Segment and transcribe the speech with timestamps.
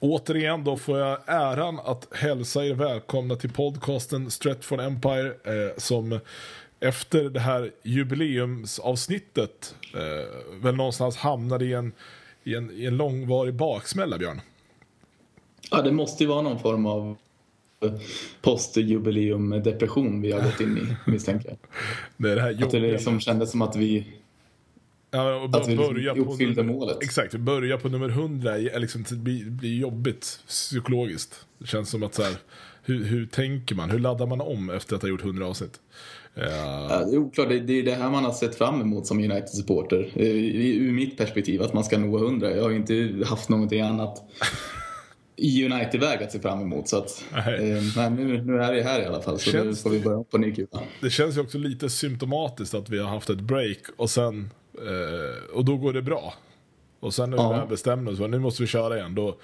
[0.00, 6.20] Återigen då får jag äran att hälsa er välkomna till podcasten Stretford Empire eh, som
[6.80, 11.92] efter det här jubileumsavsnittet eh, väl någonstans hamnade i en,
[12.44, 14.40] i, en, i en långvarig baksmälla, Björn.
[15.70, 17.16] Ja, det måste ju vara någon form av
[18.42, 21.58] postjubileum-depression vi har gått in i, misstänker jag.
[22.16, 24.06] Det är det här att det liksom kändes som att vi
[25.10, 27.02] Ja, och att vi börja liksom på uppfyllde nummer, målet.
[27.02, 31.44] Exakt, börja på nummer 100 är liksom, det blir, blir jobbigt psykologiskt.
[31.58, 32.34] Det känns som att så här,
[32.82, 33.90] hur, hur tänker man?
[33.90, 35.80] Hur laddar man om efter att ha gjort 100 avsnitt?
[36.38, 37.48] Uh, Ja, det är oklart.
[37.48, 40.10] Det, det är det här man har sett fram emot som United-supporter.
[40.14, 42.56] Eh, Ur mitt perspektiv, att man ska nå 100.
[42.56, 44.22] Jag har inte haft någonting annat
[45.36, 46.88] i United-väg att se fram emot.
[46.88, 49.90] Så att, eh, nu, nu är vi här i alla fall, så nu Känns får
[49.90, 50.80] vi börja på ny kula.
[51.00, 54.50] det känns ju också lite symptomatiskt att vi har haft ett break och sen
[54.86, 56.34] eh, och då går det bra.
[57.00, 57.50] Och sen när vi Ja.
[57.52, 59.36] väl bestämmer oss för nu måste vi köra igen, då,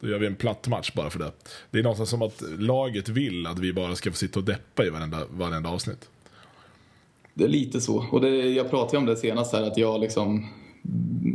[0.00, 1.32] då gör vi en platt match bara för det.
[1.70, 4.84] Det är någonstans som att laget vill att vi bara ska få sitta och deppa
[4.84, 6.08] i varenda, varenda avsnitt.
[7.34, 8.06] Det är lite så.
[8.10, 10.48] Och det, jag pratade ju om det senast här, att jag liksom...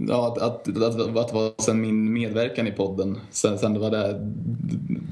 [0.07, 3.79] Ja, att, att, att, att det var sen min medverkan i podden, sen, sen det
[3.79, 4.31] var där,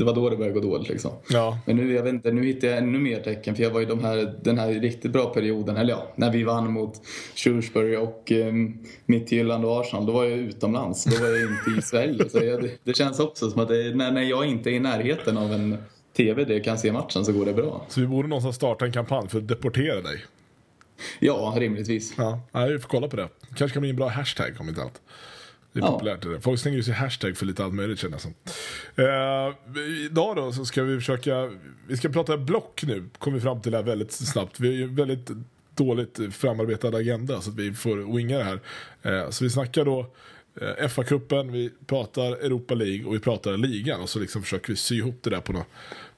[0.01, 1.11] det var då det började gå dåligt liksom.
[1.29, 3.79] Ja, Men nu, jag vet inte, nu hittar jag ännu mer tecken för jag var
[3.79, 6.93] ju de här, den här riktigt bra perioden, eller ja, när vi vann mot
[7.35, 11.03] Shrewsbury och um, Midtjylland och Arsenal, då var jag utomlands.
[11.03, 12.29] Då var jag inte i Sverige.
[12.29, 15.37] Så jag, det, känns också som att det, när, när jag inte är i närheten
[15.37, 15.77] av en
[16.17, 17.85] TV där jag kan se matchen så går det bra.
[17.89, 20.25] så vi borde någonstans starta en kampanj för att deportera dig.
[21.19, 22.13] Ja, rimligtvis.
[22.17, 23.29] Ja, vi får kolla på det.
[23.55, 25.01] kanske kan bli en bra hashtag om inte annat.
[25.73, 25.91] Det är Ja.
[25.91, 26.21] populärt.
[26.21, 26.41] Det.
[26.41, 28.33] Folk slänger ju sig hashtag för lite allt möjligt jag som.
[28.95, 29.55] Eh,
[30.05, 31.51] idag då så ska vi försöka,
[31.87, 34.59] vi ska prata block nu, kommer vi fram till det här väldigt snabbt.
[34.59, 35.29] Vi har ju väldigt
[35.75, 38.59] dåligt framarbetad agenda så att vi får winga det här.
[39.01, 39.99] Eh, så vi snackar då
[40.61, 44.75] eh, FA-cupen, vi pratar Europa League och vi pratar ligan och så liksom försöker vi
[44.75, 45.67] sy ihop det där på något,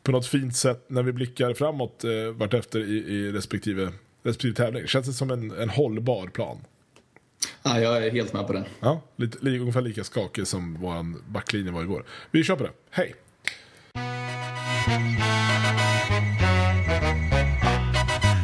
[0.04, 3.92] på något fint sätt när vi blickar framåt eh, vartefter i, i respektive,
[4.24, 4.88] respektive tävling.
[4.88, 6.58] Känns det som en, en hållbar plan?
[7.64, 8.66] Ja, jag är helt med på det.
[8.80, 12.06] Ja, lite, li, ungefär lika skakig som vår backlinje var igår.
[12.32, 12.72] Vi kör på det.
[12.90, 13.16] Hej!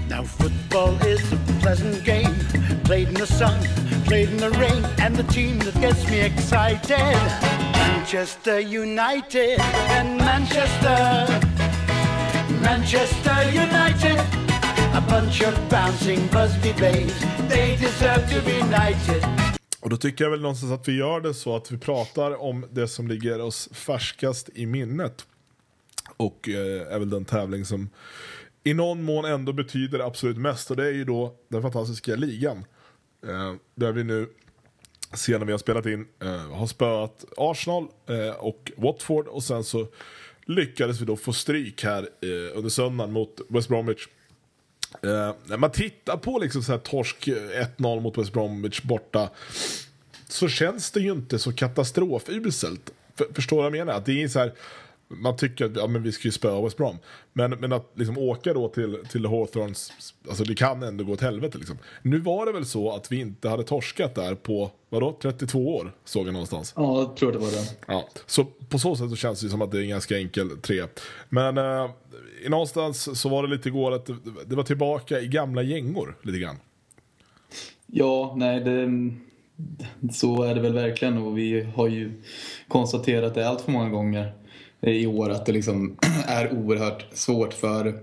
[0.09, 2.35] Now football is a pleasant game,
[2.83, 3.59] played in the sun,
[4.05, 7.17] played in the rain, and the team that gets me excited,
[7.73, 9.59] Manchester United
[9.89, 11.27] and Manchester,
[12.61, 14.38] Manchester United,
[14.93, 17.19] a bunch of bouncing Busby babes,
[17.49, 19.23] they deserve to be knighted.
[19.81, 22.65] Och då tycker jag väl någonstans att vi gör det så att vi pratar om
[22.71, 25.25] det som ligger oss färskast i minnet.
[26.17, 27.89] Och eh, är väl den tävling som
[28.63, 30.71] i någon mån ändå betyder absolut mest.
[30.71, 32.65] Och det är ju då den fantastiska ligan.
[33.27, 34.29] Eh, där vi nu,
[35.13, 39.27] sen när vi har spelat in, eh, har spöat Arsenal eh, och Watford.
[39.27, 39.87] Och sen så
[40.45, 44.07] lyckades vi då få stryk här eh, under söndagen mot West Bromwich.
[44.93, 49.29] Eh, när man tittar på liksom så här torsk eh, 1-0 mot West Bromwich borta
[50.27, 52.91] så känns det ju inte så katastrofuselt.
[53.15, 53.99] För, förstår du vad jag menar?
[53.99, 54.53] Att det är så här,
[55.09, 56.97] man tycker att ja, men vi ska ju spöa West Brom.
[57.33, 59.93] Men, men att liksom åka då till, till Hawthorns,
[60.29, 61.57] alltså det kan ändå gå åt helvete.
[61.57, 61.77] Liksom.
[62.01, 65.91] Nu var det väl så att vi inte hade torskat där på, vadå, 32 år
[66.05, 66.73] såg jag någonstans.
[66.75, 67.67] Ja, jag tror det var det.
[67.87, 70.49] Ja, så på så sätt så känns det som att det är en ganska enkel
[70.61, 70.83] tre.
[71.29, 71.89] Men eh,
[72.49, 74.15] någonstans så var det lite igår att det,
[74.45, 76.55] det var tillbaka i gamla gängor lite grann.
[77.85, 78.89] Ja, nej, det,
[80.13, 82.11] så är det väl verkligen och vi har ju
[82.67, 84.33] konstaterat det allt för många gånger
[84.81, 85.97] i år att det liksom
[86.27, 87.99] är oerhört svårt för,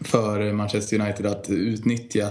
[0.00, 2.30] för Manchester United att utnyttja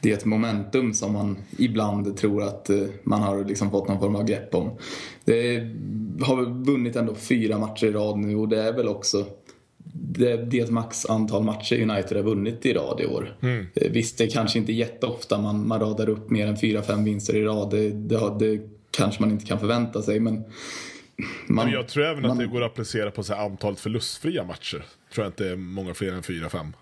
[0.00, 4.24] det momentum som man ibland tror att eh, man har liksom fått någon form av
[4.24, 4.70] grepp om.
[5.24, 5.58] Det
[6.22, 9.26] har vunnit ändå fyra matcher i rad nu och det är väl också
[9.92, 13.36] det, det max antal matcher United har vunnit i rad i år.
[13.40, 13.66] Mm.
[13.74, 17.04] Eh, Visst, det är kanske inte jätteofta man, man radar upp mer än fyra, fem
[17.04, 17.70] vinster i rad.
[17.70, 18.60] Det, det, det
[18.90, 20.44] kanske man inte kan förvänta sig, men...
[21.46, 24.44] Man, Men jag tror även att man- det går att applicera på så antalet förlustfria
[24.44, 24.84] matcher.
[25.14, 26.72] Tror jag inte är många fler än fyra, fem.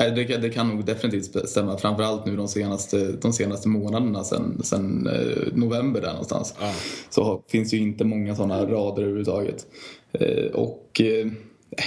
[0.00, 1.78] Nej, det, det kan nog definitivt stämma.
[1.78, 6.54] Framförallt nu de senaste, de senaste månaderna sen, sen eh, november där någonstans.
[6.60, 6.74] Ja.
[7.10, 9.66] Så har, finns ju inte många sådana rader överhuvudtaget.
[10.12, 11.26] Eh, och eh,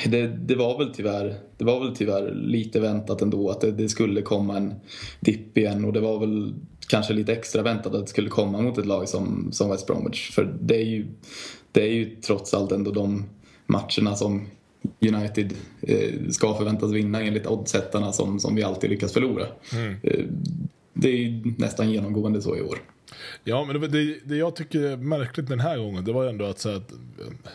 [0.06, 3.90] det, det, var väl tyvärr, det var väl tyvärr lite väntat ändå att det, det
[3.90, 4.74] skulle komma en
[5.20, 5.86] dipp igen.
[5.86, 6.54] Och det var väl
[6.88, 10.32] kanske lite extra väntat att det skulle komma mot ett lag som, som West Bromwich.
[10.32, 11.08] För det är, ju,
[11.72, 13.26] det är ju trots allt ändå de
[13.66, 14.48] matcherna som
[15.00, 19.46] United eh, ska förväntas vinna enligt oddsättarna som, som vi alltid lyckas förlora.
[20.04, 20.26] Eh,
[20.94, 22.78] det är nästan genomgående så i år.
[23.44, 26.46] Ja, men det, det, det, jag tycker är märkligt den här gången, det var ändå
[26.46, 26.92] att, så att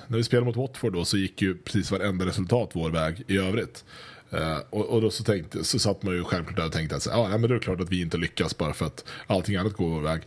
[0.06, 3.38] när vi spelade mot Watford då så gick ju precis varenda resultat vår väg i
[3.38, 3.84] övrigt.
[4.32, 7.02] Uh, och, och, då så, tänkte, så satt man ju självklart där och tänkte att
[7.02, 9.72] så, ja, men det är klart att vi inte lyckas bara för att allting annat
[9.72, 10.20] går vår väg.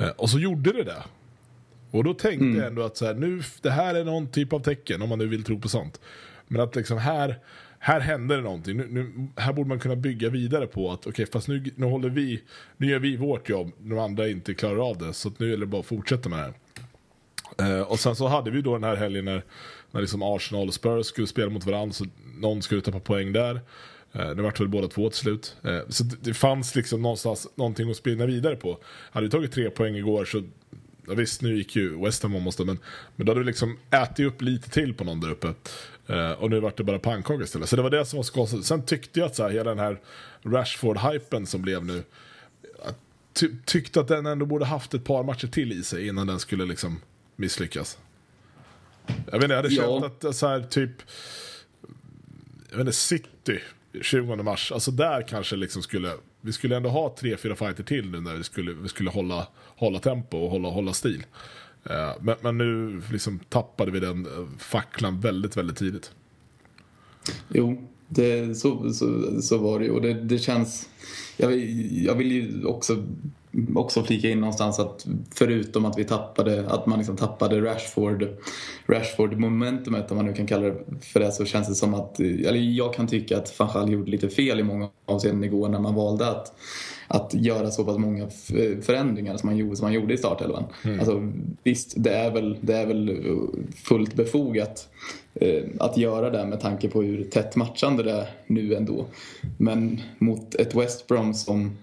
[0.00, 1.02] Uh, och så gjorde det det.
[1.90, 2.56] Och då tänkte mm.
[2.56, 5.18] jag ändå att så här, nu, det här är någon typ av tecken, om man
[5.18, 6.00] nu vill tro på sånt.
[6.48, 7.38] Men att liksom här,
[7.78, 8.76] här händer det någonting.
[8.76, 11.86] Nu, nu, här borde man kunna bygga vidare på att okej, okay, fast nu, nu
[11.86, 12.42] håller vi,
[12.76, 15.12] nu gör vi vårt jobb, de andra inte klarar av det.
[15.12, 16.54] Så nu är det bara att fortsätta med det här.
[17.62, 19.42] Uh, och sen så hade vi då den här helgen när,
[19.90, 22.04] när liksom Arsenal och Spurs skulle spela mot varandra, så
[22.38, 23.54] någon skulle tappa poäng där.
[24.16, 25.56] Uh, det vart väl båda två till slut.
[25.66, 28.78] Uh, så det, det, fanns liksom någonstans någonting att spinna vidare på.
[29.10, 30.42] Hade vi tagit tre poäng igår så
[31.08, 32.78] ja, visst nu gick ju West Ham måste men,
[33.16, 35.54] men då hade vi liksom ätit upp lite till på någon där uppe.
[36.10, 37.68] Uh, och nu vart det bara pannkaka istället.
[37.68, 38.64] Så det var det som var skåsigt.
[38.64, 40.00] Sen tyckte jag att så här, hela den här
[40.42, 42.02] Rashford-hypen som blev nu.
[43.32, 46.38] Ty tyckte att den ändå borde haft ett par matcher till i sig innan den
[46.38, 47.00] skulle liksom
[47.36, 47.98] misslyckas.
[49.06, 50.00] Jag vet inte, jag hade ja.
[50.00, 50.90] känt att så här, typ.
[52.70, 53.60] Jag vet inte, City
[54.02, 54.72] 20 mars.
[54.72, 56.12] Alltså där kanske liksom skulle.
[56.46, 59.46] Vi skulle ändå ha tre, fyra fighter till nu när vi skulle, vi skulle hålla,
[59.76, 61.24] hålla tempo och hålla, hålla stil.
[61.90, 66.12] Uh, men, men, nu liksom tappade vi den eh, facklan väldigt, väldigt tidigt.
[67.48, 69.90] Jo, det, så, så, så var det ju.
[69.90, 70.88] Och det, det känns...
[71.36, 73.06] Jag vill, jag vill ju också
[73.74, 78.28] också flika in någonstans att förutom att vi tappade, att man liksom tappade Rashford,
[78.86, 82.20] Rashford momentumet om man nu kan kalla det för det så känns det som att,
[82.20, 85.94] eller jag kan tycka att Fanchal gjorde lite fel i många avseenden igår när man
[85.94, 86.52] valde att
[87.08, 88.28] att göra så pass många
[88.82, 90.64] förändringar som man gjorde, som man gjorde i startelvan.
[90.84, 91.00] Mm.
[91.00, 91.32] Alltså,
[91.62, 93.22] visst, det är, väl, det är väl
[93.76, 94.88] fullt befogat
[95.34, 99.06] eh, att göra det med tanke på hur tätt matchande det är nu ändå.
[99.58, 101.76] Men mot ett West Brom som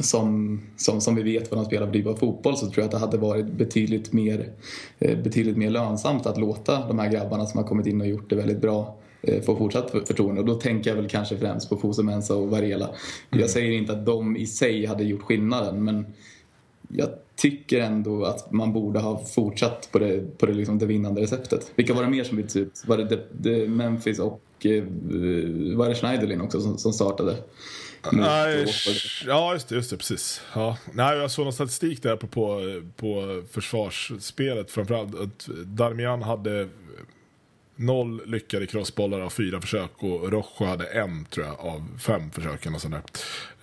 [0.00, 2.84] som, som, som vi vet vad de spelar för typ av fotboll så tror jag
[2.84, 4.52] att det hade varit betydligt mer,
[4.98, 8.30] eh, betydligt mer lönsamt att låta de här grabbarna som har kommit in och gjort
[8.30, 10.40] det väldigt bra eh, få fortsatt förtroende.
[10.40, 12.86] Och då tänker jag väl kanske främst på Fosu Mensa och Varela.
[12.86, 13.40] Mm.
[13.40, 16.06] Jag säger inte att de i sig hade gjort skillnaden men
[16.88, 21.20] jag tycker ändå att man borde ha fortsatt på det, på det, liksom det vinnande
[21.20, 21.72] receptet.
[21.74, 22.82] Vilka var det mer som byttes ut?
[22.86, 24.84] Var det, det, det Memphis och eh,
[25.76, 27.36] var det Schneiderlin också som, som startade?
[28.12, 28.66] Nej,
[29.26, 30.42] ja, just det, just det, precis.
[30.54, 30.76] Ja.
[30.92, 32.62] Nej, jag såg någon statistik där på, på,
[32.96, 34.70] på försvarsspelet.
[34.70, 36.68] Framförallt att Darmian hade
[37.80, 42.66] noll lyckade crossbollar av fyra försök och Rojo hade en tror jag av fem försök.
[42.66, 43.02] Och sådär.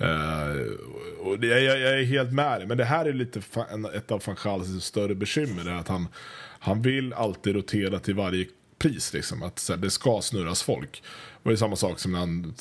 [0.01, 0.71] Uh,
[1.19, 4.11] och det, jag, jag, är helt med dig, men det här är lite fan, ett
[4.11, 5.69] av van Schals större bekymmer.
[5.69, 6.07] Är att han,
[6.59, 8.45] han vill alltid rotera till varje
[8.79, 9.13] pris.
[9.13, 11.03] Liksom, att här, det ska snurras folk.
[11.03, 12.53] Det var ju samma sak som när han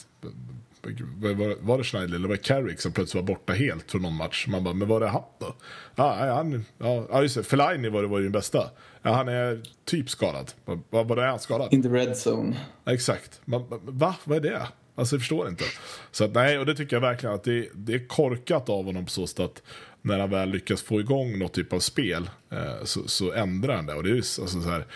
[1.17, 4.17] var, var det Schneider eller var det Carrick som plötsligt var borta helt från någon
[4.17, 4.47] match?
[4.47, 5.55] Man bara, men var det han då?
[5.94, 8.71] Ja, han, ja just det, Fellaini var, var ju den bästa.
[9.03, 10.53] Ja, han är typ skadad.
[10.91, 11.73] Vad, vad är han skadad?
[11.73, 12.56] In the red zone.
[12.87, 13.41] exakt.
[13.44, 14.17] Man, va?
[14.25, 14.69] Vad är det?
[14.94, 15.65] Alltså jag förstår inte.
[16.11, 19.05] Så att, nej, och det tycker jag verkligen att det, det är korkat av honom
[19.05, 19.62] på så sätt att
[20.03, 23.87] när han väl lyckas få igång något typ av spel eh, så, så ändrar han
[23.87, 23.94] det.
[23.94, 24.87] Och det är ju alltså, så här,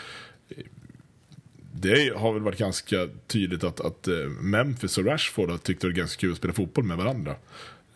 [1.81, 5.87] det har väl varit ganska tydligt att, att eh, Memphis och Rashford har tyckt det
[5.87, 7.35] var ganska kul att spela fotboll med varandra.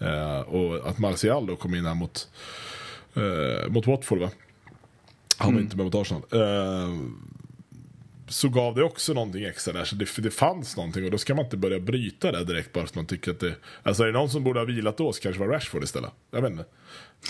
[0.02, 2.28] Uh, och att Martial då kom in här mot,
[3.16, 4.30] uh, mot Watford va?
[5.36, 5.62] Han var mm.
[5.62, 6.22] inte med mot Arsenal.
[6.32, 7.00] Uh,
[8.34, 9.84] så gav det också någonting extra där.
[9.84, 12.80] Så det, det fanns någonting och då ska man inte börja bryta det direkt bara
[12.80, 13.54] för att man tycker att det...
[13.82, 16.10] Alltså är det någon som borde ha vilat då så kanske var Rashford istället.
[16.30, 16.64] Jag vet inte.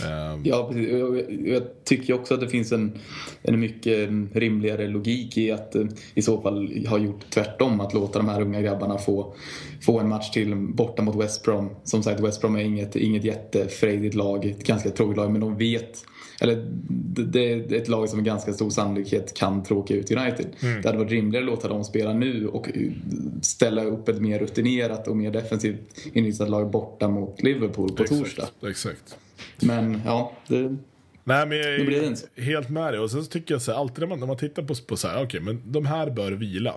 [0.04, 0.42] Um...
[0.44, 0.90] Ja, precis.
[0.90, 2.98] Jag, jag tycker också att det finns en,
[3.42, 5.84] en mycket rimligare logik i att eh,
[6.14, 7.80] i så fall ha gjort tvärtom.
[7.80, 9.34] Att låta de här unga grabbarna få,
[9.82, 11.70] få en match till borta mot West Brom.
[11.84, 15.56] Som sagt, West Brom är inget, inget jättefrejdigt lag, ett ganska tråkigt lag, men de
[15.56, 16.04] vet
[16.44, 16.64] eller
[17.24, 20.46] det, är ett lag som med ganska stor sannolikhet kan tråka ut United.
[20.62, 20.82] Mm.
[20.82, 22.68] Det hade varit rimligare att låta dem spela nu och
[23.42, 25.78] ställa upp ett mer rutinerat och mer defensivt
[26.12, 28.48] inriktat lag borta mot Liverpool på exakt, torsdag.
[28.62, 29.18] Exakt.
[29.60, 30.76] Men ja, det...
[31.24, 33.00] Nej, men jag är helt med dig.
[33.00, 34.96] Och sen så tycker jag så här, alltid när man, när man tittar på, på
[34.96, 36.74] så här, okej, okay, men de här bör vila.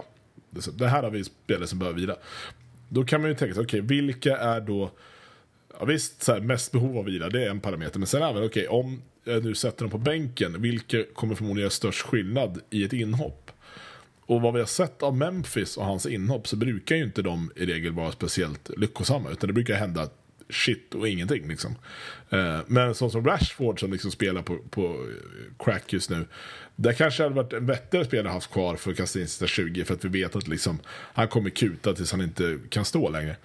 [0.78, 2.16] Det här har vi spelare som bör vila.
[2.90, 4.92] Då kan man ju tänka sig, okej, okay, vilka är då
[5.80, 8.00] Ja, visst, så här, mest behov av vila, det är en parameter.
[8.00, 11.64] Men sen även, okej, okay, om jag nu sätter dem på bänken, vilka kommer förmodligen
[11.64, 13.52] göra störst skillnad i ett inhopp?
[14.22, 17.52] Och vad vi har sett av Memphis och hans inhopp så brukar ju inte de
[17.56, 19.30] i regel vara speciellt lyckosamma.
[19.32, 20.10] Utan det brukar hända
[20.50, 21.48] shit och ingenting.
[21.48, 21.76] Liksom.
[22.30, 26.26] Eh, men sån som Rashford som liksom spelar på, på eh, crack just nu.
[26.76, 29.86] Där kanske hade varit en bättre spelare haft kvar för att kasta in sista 20
[29.86, 33.36] för att vi vet att liksom, han kommer kuta tills han inte kan stå längre.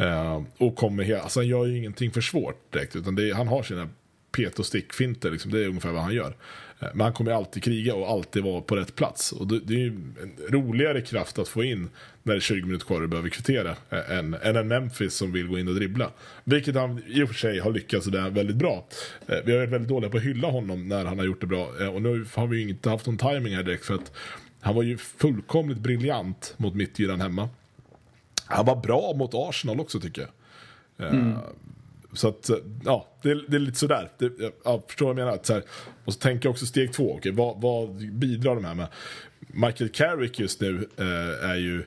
[0.00, 3.62] Uh, och kommer, alltså han gör ju ingenting för svårt direkt utan är, han har
[3.62, 3.88] sina
[4.32, 6.36] pet och stickfinter, liksom, det är ungefär vad han gör.
[6.80, 9.32] Eh, men han kommer alltid kriga och alltid vara på rätt plats.
[9.32, 9.88] Och det, det är ju
[10.22, 11.88] en roligare kraft att få in
[12.22, 15.32] när det är 20 minuter kvar och behöver kvittera eh, än, än en Memphis som
[15.32, 16.10] vill gå in och dribbla.
[16.44, 18.86] Vilket han i och för sig har lyckats där väldigt bra.
[19.26, 21.46] Eh, vi har varit väldigt dåliga på att hylla honom när han har gjort det
[21.46, 21.70] bra.
[21.80, 24.12] Eh, och nu har vi ju inte haft någon timing här direkt för att
[24.60, 27.48] han var ju fullkomligt briljant mot mittgyran hemma.
[28.50, 30.30] Han var bra mot Arsenal också tycker jag.
[31.12, 31.34] Mm.
[32.12, 32.50] Så att,
[32.84, 34.10] ja, det, det är lite sådär.
[34.18, 34.32] Det,
[34.64, 35.38] jag förstår vad jag menar.
[35.42, 35.62] Så här,
[36.04, 37.14] och så tänker jag också steg två.
[37.14, 38.86] Okay, vad, vad bidrar de här med?
[39.38, 41.84] Michael Carrick just nu eh, är ju...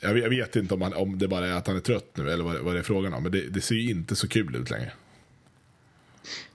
[0.00, 2.16] Jag vet, jag vet inte om, han, om det bara är att han är trött
[2.16, 3.22] nu eller vad, vad det är frågan om.
[3.22, 4.92] Men det, det ser ju inte så kul ut längre.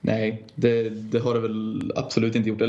[0.01, 2.59] Nej, det, det, har det väl absolut inte gjort.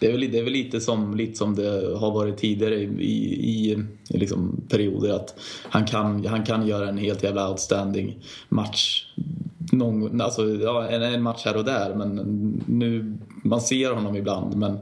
[0.00, 2.84] Det är väl, det är väl lite, som, lite som det har varit tidigare i,
[3.00, 3.72] i,
[4.10, 9.06] i liksom perioder att han kan, han kan göra en helt jävla outstanding match.
[9.72, 12.14] Någon, alltså, ja, en, en match här och där men
[12.66, 14.78] nu, man ser honom ibland men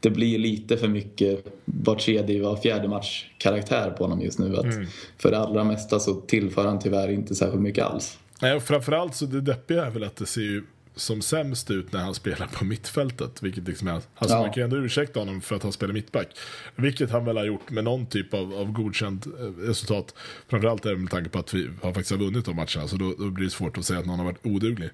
[0.00, 4.56] det blir lite för mycket var tredje, var fjärde match karaktär på honom just nu.
[4.56, 4.86] Att mm.
[5.18, 8.18] För det allra mesta så tillför han tyvärr inte särskilt mycket alls.
[8.42, 10.62] Nej, och framförallt så det deppiga är väl att det ser ju
[10.94, 13.42] som sämst ut när han spelar på mittfältet.
[13.42, 14.40] Vilket liksom är, alltså ja.
[14.40, 16.28] Man kan ändå ursäkta honom för att han spelar mittback.
[16.76, 19.30] Vilket han väl har gjort med någon typ av, av godkänt eh,
[19.66, 20.14] resultat.
[20.48, 22.88] Framförallt är det med tanke på att vi har faktiskt har vunnit de matcherna.
[22.88, 24.90] Så då, då, blir det svårt att säga att någon har varit oduglig.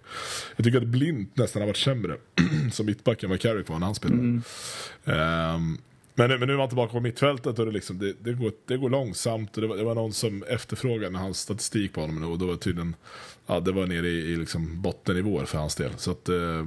[0.57, 2.17] Jag tycker att Blint nästan har varit sämre
[2.73, 4.21] som mittback än vad Carrick var när han spelade.
[4.21, 4.43] Mm.
[5.05, 5.79] Um,
[6.19, 8.77] men, men nu är man tillbaka på mittfältet och det, liksom, det, det, går, det
[8.77, 9.57] går långsamt.
[9.57, 12.57] Och det, var, det var någon som efterfrågade hans statistik på honom och då var
[12.57, 12.95] tydligen,
[13.47, 15.91] ja, det var nere i, i liksom bottennivåer för hans del.
[15.97, 16.67] Så att, eh,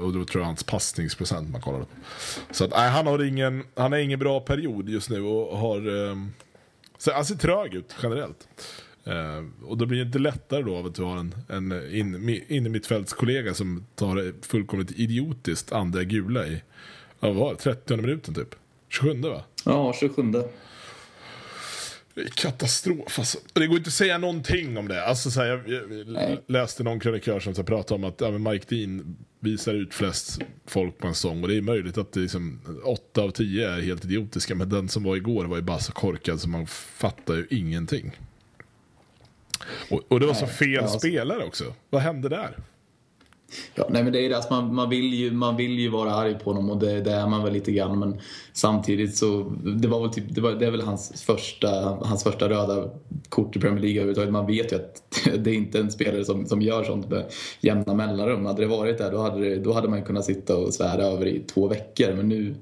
[0.00, 1.90] och då tror jag hans passningsprocent man kollade på.
[2.50, 6.08] Så att, nej, han har ingen, han har ingen bra period just nu och har,
[6.08, 6.16] eh,
[6.98, 8.48] så han ser trög ut generellt.
[9.04, 12.28] Eh, och då blir det inte lättare då av att du har en, en in,
[12.48, 12.82] in,
[13.54, 16.62] som tar fullkomligt idiotiskt andra gula i
[17.22, 17.58] Ja, vad var det?
[17.58, 18.54] 30 minuten typ?
[18.88, 19.42] 27 va?
[19.64, 20.22] Ja, 27.
[22.34, 23.38] Katastrof alltså.
[23.52, 25.04] Det går inte att säga någonting om det.
[25.04, 25.62] Alltså, så här, jag,
[26.06, 30.38] jag läste någon krönikör som så pratade om att ja, Mike Dean visar ut flest
[30.66, 31.42] folk på en sång.
[31.42, 34.54] Och det är möjligt att det liksom, 8 av 10 är helt idiotiska.
[34.54, 38.12] Men den som var igår var ju bara så korkad så man fattar ju ingenting.
[39.90, 40.98] Och, och det var Nej, så fel alltså...
[40.98, 41.74] spelare också.
[41.90, 42.56] Vad hände där?
[43.74, 46.14] Ja, nej men det är det, alltså man, man, vill ju, man vill ju vara
[46.14, 48.20] arg på honom och det, det är man väl lite grann men
[48.52, 51.68] samtidigt så, det var väl typ, det, var, det är väl hans första,
[52.02, 52.90] hans första röda
[53.28, 54.32] kort i Premier League överhuvudtaget.
[54.32, 55.02] Man vet ju att
[55.44, 57.24] det är inte en spelare som, som gör sånt med
[57.60, 58.46] jämna mellanrum.
[58.46, 61.26] Hade det varit där då hade, det, då hade man kunnat sitta och svära över
[61.26, 62.54] i två veckor men nu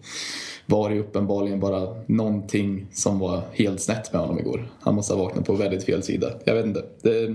[0.67, 4.69] var det uppenbarligen bara någonting som var helt snett med honom igår.
[4.81, 6.31] Han måste ha vaknat på väldigt fel sida.
[6.45, 6.85] Jag vet inte.
[7.03, 7.35] Det,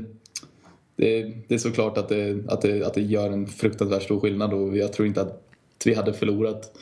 [0.96, 4.54] det, det är såklart att det, att, det, att det gör en fruktansvärt stor skillnad
[4.54, 5.42] och jag tror inte att
[5.86, 6.78] vi hade förlorat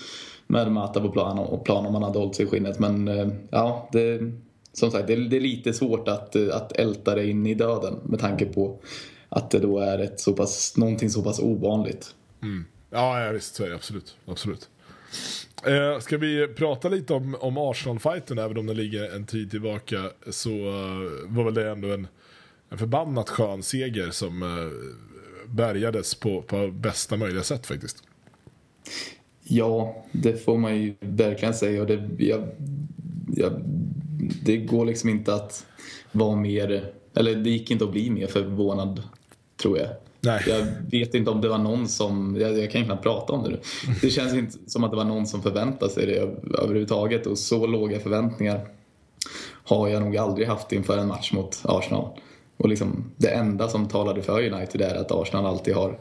[0.47, 2.79] med Mata på plan, och plan om man hade hållit sig i skinnet.
[2.79, 4.31] Men eh, ja, det,
[4.73, 8.19] som sagt, det, det, är lite svårt att, att älta det in i döden med
[8.19, 8.79] tanke på
[9.29, 12.15] att det då är ett så pass, någonting så pass ovanligt.
[12.41, 12.65] Mm.
[12.89, 14.15] Ja, ja, visst så är det absolut.
[14.25, 14.69] absolut.
[15.65, 20.09] Eh, ska vi prata lite om, om Arsenal-fighten, även om den ligger en tid tillbaka,
[20.29, 22.07] så uh, var väl det ändå en
[22.73, 24.49] en förbannat skön seger som eh,
[25.47, 28.03] bärgades på, på bästa möjliga sätt faktiskt.
[29.43, 31.81] Ja, det får man ju verkligen säga.
[31.81, 32.47] Och det, jag,
[33.35, 33.61] jag,
[34.43, 35.65] det går liksom inte att
[36.11, 39.03] vara mer, eller det gick inte att bli mer förvånad,
[39.61, 39.89] tror jag.
[40.19, 40.43] Nej.
[40.47, 43.49] Jag vet inte om det var någon som, jag, jag kan knappt prata om det
[43.49, 43.59] nu.
[44.01, 46.17] Det känns inte som att det var någon som förväntade sig det
[46.57, 48.67] överhuvudtaget och så låga förväntningar
[49.63, 52.19] har jag nog aldrig haft inför en match mot Arsenal.
[52.57, 55.99] Och liksom, det enda som talade för United är att Arsenal alltid har,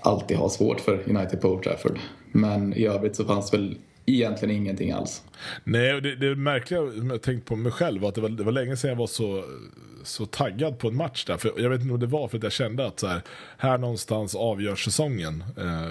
[0.00, 1.98] alltid har svårt för United på Old Trafford.
[2.32, 5.22] Men i övrigt så fanns väl egentligen ingenting alls.
[5.64, 8.52] Nej, det, det märkliga jag tänkt på mig själv var att det var, det var
[8.52, 9.44] länge sedan jag var så,
[10.04, 11.36] så taggad på en match där.
[11.36, 13.22] För jag vet inte om det var för att jag kände att så här,
[13.58, 15.44] här någonstans avgörs säsongen.
[15.56, 15.90] Eh,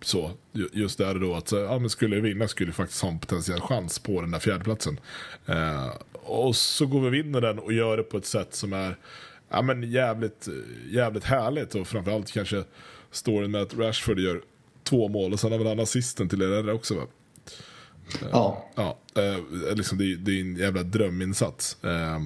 [0.00, 0.30] så,
[0.72, 3.60] just där då att ja, men skulle jag vinna skulle jag faktiskt ha en potentiell
[3.60, 5.00] chans på den där fjärdeplatsen.
[5.46, 8.72] Eh, och så går vi och vinner den och gör det på ett sätt som
[8.72, 8.96] är
[9.52, 10.48] ja, men jävligt,
[10.90, 12.64] jävligt härligt och framförallt kanske
[13.10, 14.42] storyn med att Rashford gör
[14.82, 17.02] två mål och sen har väl han assisten till det också va?
[18.30, 18.68] Ja.
[18.74, 21.84] Ja, eh, liksom det, det, är en jävla dröminsats.
[21.84, 22.20] Eh,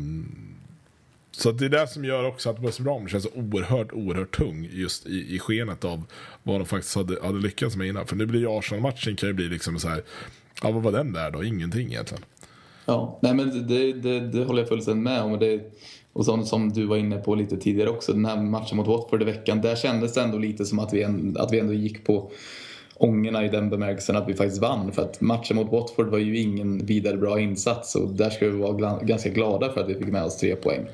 [1.30, 5.06] så det är det som gör också att West Brom känns oerhört, oerhört tung just
[5.06, 6.04] i, i skenet av
[6.42, 8.06] vad de faktiskt hade, hade lyckats med innan.
[8.06, 10.02] För nu blir ju Arsenal-matchen kan ju bli liksom så här,
[10.62, 11.44] ja vad var den där då?
[11.44, 12.24] Ingenting egentligen.
[12.84, 15.38] Ja, nej men det, det, det håller jag fullständigt med om.
[15.38, 15.72] Det,
[16.16, 19.22] och som, som du var inne på lite tidigare också, den här matchen mot Watford
[19.22, 21.04] i veckan, där kändes det ändå lite som att vi,
[21.38, 22.30] att vi ändå gick på
[22.94, 24.92] ångorna i den bemärkelsen att vi faktiskt vann.
[24.92, 28.58] För att matchen mot Watford var ju ingen vidare bra insats och där ska vi
[28.58, 30.86] vara ganska glada för att vi fick med oss tre poäng.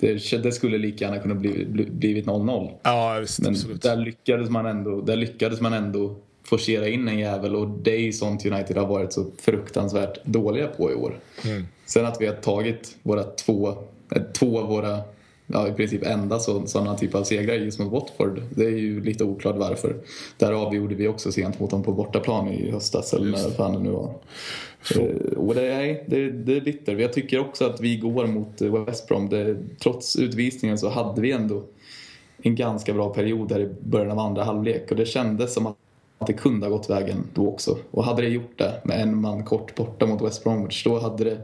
[0.00, 2.70] Det, det skulle lika gärna kunna bli, bli, blivit 0-0.
[2.82, 3.82] Ja, visst, Men absolut.
[3.82, 8.00] där lyckades, man ändå, där lyckades man ändå forcera in en jävel och det är
[8.00, 11.18] ju sånt United har varit så fruktansvärt dåliga på i år.
[11.44, 11.64] Mm.
[11.86, 13.74] Sen att vi har tagit våra två,
[14.32, 15.00] två av våra
[15.46, 18.42] ja, i princip enda sådana typer av segrar just mot Watford.
[18.50, 19.96] Det är ju lite oklart varför.
[20.38, 23.78] Där avgjorde vi också sent mot dem på bortaplan i höstas eller när fan det
[23.78, 24.14] nu var.
[24.96, 26.96] Eh, och det är, det, det är bitter.
[26.96, 29.28] Jag tycker också att vi går mot eh, West Brom.
[29.28, 31.62] Det, trots utvisningen så hade vi ändå
[32.42, 35.76] en ganska bra period där i början av andra halvlek och det kändes som att
[36.26, 37.78] det kunde ha gått vägen då också.
[37.90, 41.24] Och hade det gjort det med en man kort borta mot West Bromwich då hade
[41.24, 41.38] det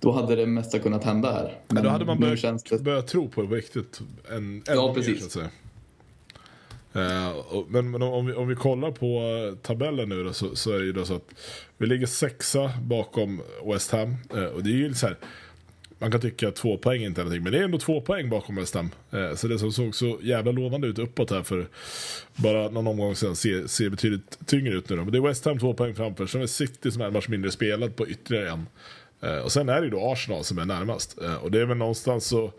[0.00, 1.58] då hade det mesta kunnat hända här.
[1.68, 2.78] Men då hade man börjat, det...
[2.78, 4.00] börjat tro på det på riktigt.
[4.30, 5.36] En, Ja, mer, precis.
[6.92, 10.72] Eh, och, men men om, vi, om vi kollar på tabellen nu då, så, så
[10.72, 11.28] är det ju då så att
[11.78, 14.16] vi ligger sexa bakom West Ham.
[14.34, 15.16] Eh, och det är ju så här,
[15.98, 18.30] man kan tycka att två poäng inte är någonting, men det är ändå två poäng
[18.30, 18.90] bakom West Ham.
[19.10, 21.66] Eh, så det som såg så jävla lovande ut uppåt här för
[22.36, 25.02] bara någon omgång sedan ser, ser betydligt tyngre ut nu då.
[25.02, 27.28] Men det är West Ham två poäng framför, sen är City som är en match
[27.28, 28.66] mindre spelad på ytterligare en.
[29.20, 31.22] Eh, och sen är det ju då Arsenal som är närmast.
[31.22, 32.52] Eh, och det är väl någonstans så...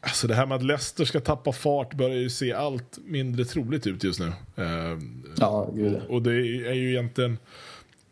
[0.00, 3.86] Alltså det här med att Leicester ska tappa fart börjar ju se allt mindre troligt
[3.86, 4.26] ut just nu.
[4.56, 4.98] Eh,
[5.36, 6.00] Ja, gud.
[6.08, 7.38] och det är ju egentligen...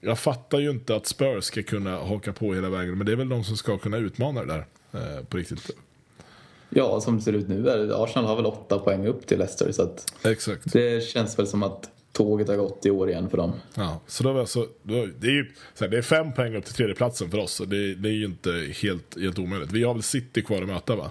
[0.01, 3.17] Jag fattar ju inte att Spurs ska kunna haka på hela vägen, men det är
[3.17, 4.65] väl de som ska kunna utmana det där
[5.23, 5.71] på riktigt.
[6.71, 9.83] Ja, som det ser ut nu Arsenal har väl åtta poäng upp till Leicester så
[9.83, 10.73] att Exakt.
[10.73, 13.53] det känns väl som att tåget har gått i år igen för dem.
[13.75, 16.65] Ja, så då alltså, då, det, är ju, så här, det är fem poäng upp
[16.65, 19.73] till tredjeplatsen för oss, det, det är ju inte helt, helt omöjligt.
[19.73, 21.11] Vi har väl City kvar att möta, va?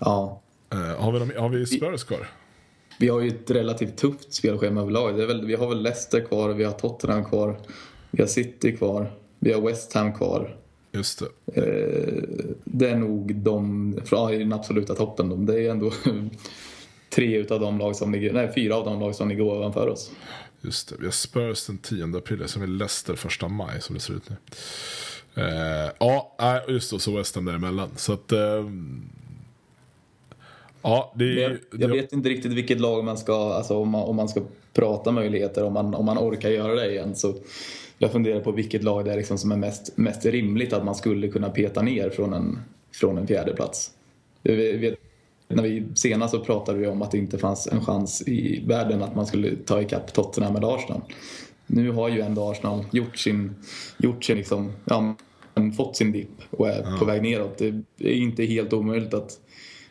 [0.00, 0.42] Ja,
[0.72, 2.28] Eh, har, vi någon, har vi Spurs kvar?
[2.98, 5.16] vi har ju ett relativt tufft spelschema överlag.
[5.16, 7.56] Det är väl, vi har väl Leicester kvar, vi har Tottenham kvar,
[8.10, 10.56] vi har City kvar, vi har West Ham kvar.
[10.92, 11.60] Just det.
[11.60, 12.22] Eh,
[12.64, 15.28] det är nog de, ja, i den absoluta toppen.
[15.28, 15.36] Då.
[15.36, 15.92] Det är ändå
[17.14, 20.10] tre utav de lag som ligger, nej fyra av de lag som ligger ovanför oss.
[20.60, 20.96] Just det.
[20.98, 24.30] Vi har Spurs den 10 april, sen vi Leicester första maj som det ser ut
[24.30, 24.36] nu.
[25.34, 26.36] Eh, ja,
[26.68, 27.90] just det, så West Ham däremellan.
[27.96, 28.32] Så att...
[28.32, 28.70] Eh,
[30.82, 34.16] ja, det Jag, jag vet inte riktigt vilket lag man ska, alltså om man, om
[34.16, 37.16] man ska prata möjligheter, om man, om man orkar göra det igen.
[37.16, 37.34] Så
[37.98, 40.94] jag funderar på vilket lag det är liksom som är mest, mest rimligt att man
[40.94, 42.58] skulle kunna peta ner från en,
[42.92, 43.90] från en fjärde plats.
[44.42, 44.98] Jag vet,
[45.54, 49.02] när vi senast så pratade vi om att det inte fanns en chans i världen
[49.02, 51.00] att man skulle ta ikapp Tottenham eller Arsenal.
[51.66, 53.54] Nu har ju ändå Arsenal gjort sin,
[53.98, 55.16] gjort sin liksom, ja,
[55.76, 57.58] fått sin dipp och är på väg neråt.
[57.58, 59.30] Det är inte helt omöjligt att,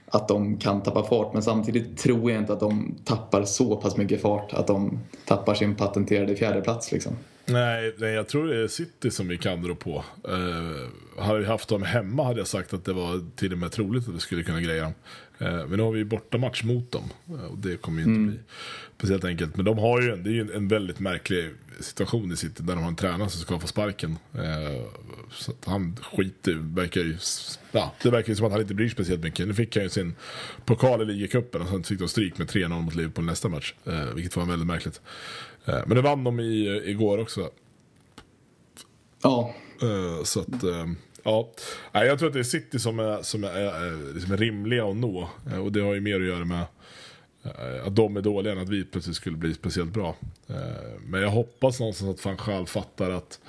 [0.05, 3.97] att de kan tappa fart men samtidigt tror jag inte att de tappar så pass
[3.97, 7.13] mycket fart att de tappar sin patenterade fjärdeplats liksom.
[7.45, 10.03] Nej, nej, jag tror det är City som vi kan dra på.
[10.29, 10.87] Uh,
[11.31, 14.07] hade vi haft dem hemma hade jag sagt att det var till och med troligt
[14.07, 14.93] att vi skulle kunna greja dem.
[15.41, 18.39] Uh, men nu har vi bortamatch mot dem uh, och det kommer ju inte bli
[18.97, 19.55] speciellt enkelt.
[19.55, 22.81] Men de har ju, det är ju en, väldigt märklig situation i City där de
[22.81, 24.17] har en tränare som ska få sparken.
[24.35, 24.85] Uh,
[25.31, 27.17] så att han skiter verkar ju,
[27.71, 29.47] ja, det verkar ju som att han inte bryr sig speciellt mycket.
[29.47, 30.15] Nu fick han ju sin
[30.65, 33.73] pokal i ligacupen och sen fick de stryk med 3-0 mot Liverpool nästa match.
[34.15, 35.01] Vilket var väldigt märkligt.
[35.65, 37.49] Men det vann de i, igår också.
[39.23, 40.87] Ja, Eh, så att, eh,
[41.23, 41.51] ja.
[41.91, 45.29] Nej, jag tror att det är City som är, som är, är rimliga att nå.
[45.51, 46.65] Eh, och det har ju mer att göra med
[47.43, 50.15] eh, att de är dåliga än att vi plötsligt skulle bli speciellt bra.
[51.05, 53.39] Men jag hoppas någonstans att van Schaal fattar att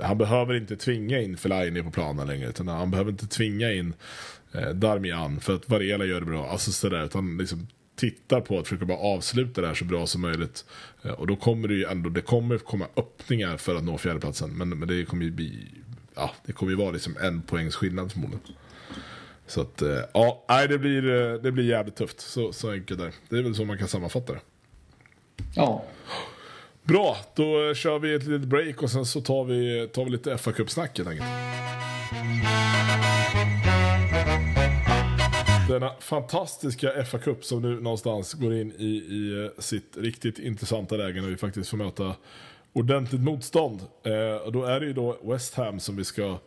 [0.00, 2.48] han behöver inte tvinga in Fellaini på planen längre.
[2.48, 3.94] Utan han behöver inte tvinga in
[4.74, 6.48] Darmian för att Varela gör det bra.
[6.48, 7.66] Alltså sådär, utan liksom
[8.00, 10.64] tittar på att försöka bara avsluta det här så bra som möjligt.
[11.16, 14.50] Och då kommer det ju ändå, det kommer komma öppningar för att nå fjärdeplatsen.
[14.50, 15.68] Men, men det kommer ju bli,
[16.14, 18.44] ja, det kommer ju vara liksom en poängs skillnad förmodligen.
[19.46, 22.20] Så att, eh, ja, nej, det blir, eh, det blir jävligt tufft.
[22.20, 23.38] Så, så enkelt är det.
[23.38, 24.40] Är väl så man kan sammanfatta det.
[25.54, 25.84] ja.
[26.82, 30.38] Bra, då kör vi ett litet break och sen så tar vi, tar vi lite
[30.38, 31.28] fa Cup-snack helt enkelt.
[35.68, 40.96] Denna fantastiska fa Cup som nu någonstans går in i, i eh, sitt riktigt intressanta
[40.96, 42.14] läge när vi faktiskt får möta
[42.72, 43.80] ordentligt motstånd.
[44.02, 46.38] Eh, och då är det ju då West Ham som vi ska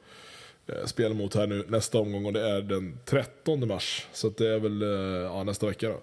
[0.68, 4.08] eh, spela mot här nu nästa omgång och det är den 13 mars.
[4.14, 4.88] Så det är väl eh,
[5.22, 6.00] ja, nästa vecka då.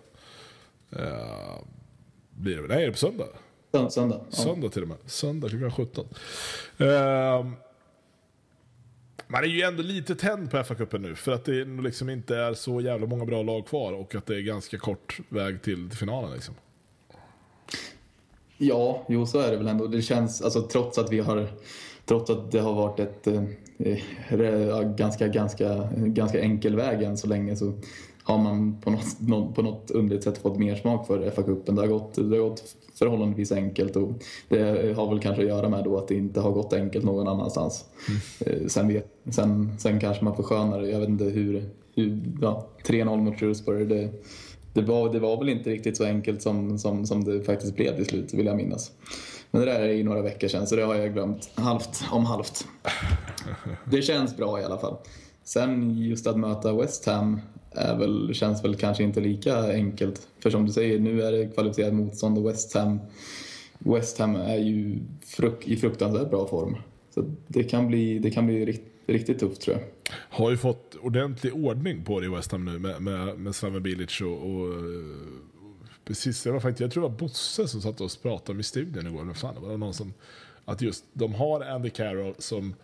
[0.99, 1.59] Eh,
[2.31, 2.71] blir det väl?
[2.71, 3.27] Nej, är det på söndag?
[3.73, 4.21] Sön- Söndag.
[4.31, 4.37] Ja.
[4.37, 4.97] Söndag till och med.
[5.07, 6.07] Söndag klockan 17.
[6.79, 7.53] Ehm,
[9.29, 11.15] man är ju ändå lite tänd på FA-cupen nu.
[11.15, 13.93] För att det liksom inte är så jävla många bra lag kvar.
[13.93, 16.55] Och att det är ganska kort väg till, till finalen liksom.
[18.63, 19.87] Ja, jo så är det väl ändå.
[19.87, 21.49] Det känns, alltså trots att vi har,
[22.05, 27.57] trots att det har varit ett eh, ganska, ganska, ganska enkel väg än så länge
[27.57, 27.73] så
[28.23, 31.75] har man på något, nå- på något underligt sätt fått mer smak för FA-cupen.
[31.77, 34.09] Det, har gått- det har gått förhållandevis enkelt och
[34.49, 37.29] det har väl kanske att göra med då att det inte har gått enkelt någon
[37.29, 37.85] annanstans.
[38.47, 40.89] Eh, Sen, vet, sen, sen kanske man förskönar det.
[40.91, 44.09] Jag vet inte hur, hur ja, 3-0 mot Shrewsbury, det,
[44.73, 47.97] det, var, det var väl inte riktigt så enkelt som, som, som det faktiskt blev
[47.97, 48.93] till slut, vill jag minnas.
[49.51, 52.25] Men det där är ju några veckor sedan, så det har jag glömt halvt om
[52.25, 52.65] halvt.
[53.91, 54.97] Det känns bra i alla fall.
[55.45, 60.29] Sen just att möta West Ham är väl, känns väl kanske inte lika enkelt.
[60.39, 62.99] För som du säger, nu är det kvalificerat motstånd och West Ham,
[63.79, 66.77] West Ham är ju fruk, i fruktansvärt bra form.
[67.15, 69.85] Så det kan bli, det kan bli rikt, riktigt tufft tror jag.
[70.13, 73.83] Har ju fått ordentlig ordning på det i West Ham nu med, med, med Slaven
[73.83, 74.75] Bilic och, och
[76.05, 79.07] precis, det var faktiskt, jag tror det var Bosse som satt och pratade med studion
[79.07, 79.25] igår.
[79.25, 80.15] Men fan, det var någon som,
[80.65, 82.75] att just de har Andy Carroll som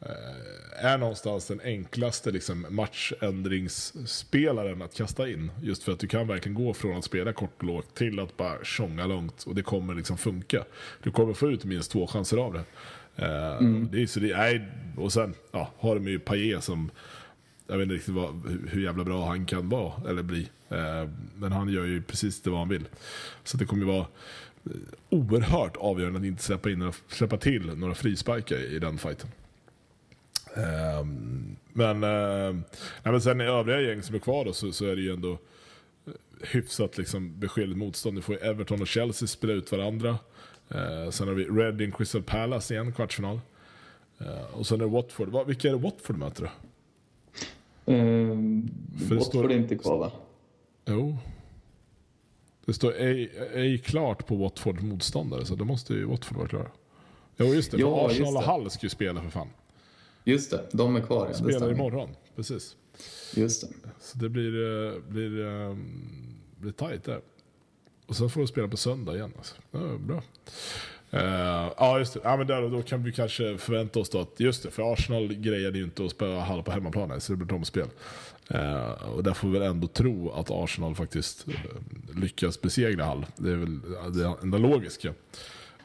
[0.00, 5.50] eh, är någonstans den enklaste liksom, matchändringsspelaren att kasta in.
[5.62, 8.36] Just för att du kan verkligen gå från att spela kort och lågt till att
[8.36, 10.64] bara tjonga långt och det kommer liksom funka.
[11.02, 12.64] Du kommer få ut minst två chanser av det.
[13.18, 16.90] Eh, det är, så det, nej, och sen ja, har de ju Paillet som
[17.66, 20.48] jag vet inte riktigt vad, hur, jävla bra han kan vara eller bli.
[20.68, 22.84] Eh, men han gör ju precis det vad han vill.
[23.44, 24.06] Så det kommer ju vara
[24.64, 24.72] eh,
[25.08, 29.28] oerhört avgörande att inte släppa, in, släppa till några frisparkar i, i den fighten.
[31.72, 32.64] Men, nej,
[33.02, 35.38] men sen i övriga gäng som är kvar då, så, så är det ju ändå
[36.42, 38.14] hyfsat liksom beskedligt motstånd.
[38.14, 40.18] Nu får ju Everton och Chelsea spela ut varandra.
[40.70, 43.40] Eh, sen har vi Reading Crystal Palace igen, kvartsfinal.
[44.18, 45.28] Eh, och sen är det Watford.
[45.28, 46.48] Va, vilka är det Watford möter då?
[47.84, 50.12] Det Watford står- är inte kvar va?
[50.86, 51.16] Jo.
[52.64, 56.70] Det står ej, ej klart på Watford motståndare, så då måste ju Watford vara klara.
[57.36, 57.78] Jo, just det.
[57.78, 58.54] Ja, Arsenal just och.
[58.54, 59.48] Hull ska ju spela för fan.
[60.24, 61.34] Just det, de är kvar ja.
[61.34, 62.76] Spelar imorgon, precis.
[63.36, 63.68] Just det.
[64.00, 65.76] Så det blir, eh, blir, eh,
[66.56, 67.20] blir tajt där.
[68.08, 69.32] Och sen får de spela på söndag igen.
[69.38, 69.54] Alltså.
[69.70, 70.22] Ja, bra.
[71.10, 72.20] Eh, ja, just det.
[72.24, 75.34] Ja, men där, då kan vi kanske förvänta oss då att, just det, för Arsenal
[75.34, 77.86] grejade ju inte att spela Hall på hemmaplan, så det blir omspel.
[78.54, 81.54] Uh, och där får vi väl ändå tro att Arsenal faktiskt eh,
[82.20, 83.26] lyckas besegra Hall.
[83.36, 83.80] Det är väl
[84.12, 85.14] det enda logiska.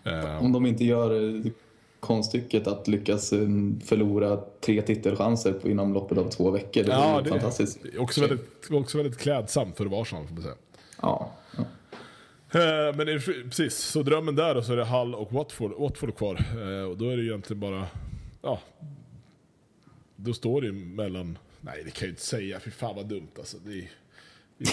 [0.03, 1.51] Eh, Om de inte gör eh,
[1.99, 3.47] konststycket att lyckas eh,
[3.85, 6.83] förlora tre titelchanser på inom loppet av två veckor.
[6.83, 7.85] Det ja, vore det fantastiskt.
[7.85, 10.55] är också väldigt, också väldigt klädsamt för att vara Arsenal, får man säga.
[11.01, 11.31] Ja.
[12.53, 13.05] Eh, Men
[13.49, 16.35] precis, så drömmen där och så är det Hull och Watford, Watford kvar.
[16.61, 17.87] Eh, Och då är det egentligen bara,
[18.41, 18.59] ja.
[20.15, 23.27] Då står det mellan, nej det kan jag ju inte säga, fy fan vad dumt
[23.37, 23.57] alltså.
[23.65, 23.89] Det är,
[24.57, 24.67] vi,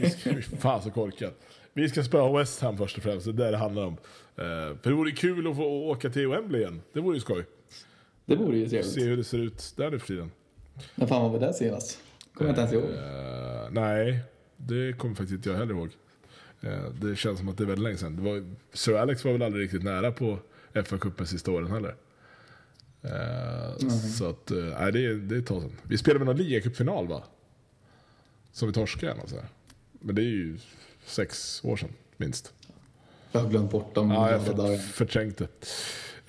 [0.00, 1.34] vi ska, fy fan så korkat.
[1.72, 3.92] Vi ska spöa West Ham först och främst, det är det det handlar om.
[4.36, 4.44] Eh,
[4.82, 7.44] För det vore kul att få åka till Wembley igen, det vore ju skoj.
[8.24, 9.06] Det vore ju Se trevligt.
[9.06, 10.30] hur det ser ut där nu för tiden.
[10.94, 11.98] När fan var vi där senast?
[12.34, 12.98] Kommer jag inte ens ihåg.
[12.98, 14.18] Eh, nej,
[14.56, 15.90] det kommer faktiskt inte jag heller ihåg.
[16.66, 18.24] Eh, det känns som att det är väldigt länge sedan.
[18.24, 20.38] Var, Sir Alex var väl aldrig riktigt nära på
[20.72, 21.94] FA-cupen sista åren heller.
[23.02, 25.72] Eh, Så att, eh, nej det, är- det är ett tag sedan.
[25.82, 27.22] Vi spelade med någon ligacupfinal va?
[28.52, 29.46] Som vi torskade eller så här.
[30.00, 30.58] Men det är ju
[31.06, 32.52] sex år sedan minst.
[33.32, 34.10] Jag har glömt bort dem.
[34.10, 35.48] Ja, jag för, förträngt det.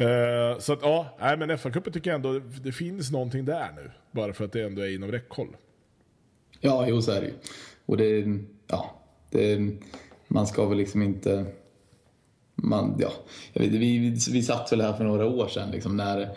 [0.06, 3.92] Eh, så att ja, nej, men FA-cupen tycker jag ändå det finns någonting där nu.
[4.12, 5.56] Bara för att det ändå är inom räckhåll.
[6.60, 7.34] Ja, jo så är det ju.
[7.86, 8.26] Och det,
[8.68, 9.72] ja, det,
[10.28, 11.46] man ska väl liksom inte...
[12.56, 13.12] Man, ja,
[13.54, 16.30] jag vet, vi, vi, vi satt väl här för några år sedan liksom, när,